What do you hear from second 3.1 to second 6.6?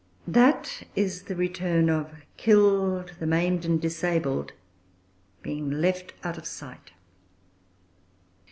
the maimed and disabled being left out of